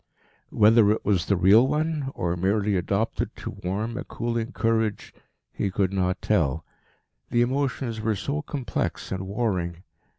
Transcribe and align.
Whether 0.49 0.89
it 0.89 1.05
was 1.05 1.27
the 1.27 1.35
real 1.37 1.67
one, 1.67 2.11
or 2.15 2.35
merely 2.35 2.75
adopted 2.75 3.35
to 3.35 3.51
warm 3.63 3.97
a 3.97 4.03
cooling 4.03 4.51
courage, 4.51 5.13
he 5.53 5.69
could 5.69 5.93
not 5.93 6.23
tell. 6.23 6.65
The 7.29 7.43
emotions 7.43 8.01
were 8.01 8.15
so 8.15 8.41
complex 8.41 9.11
and 9.11 9.27
warring. 9.27 9.83